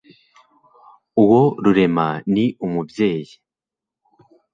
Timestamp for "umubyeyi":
2.65-3.33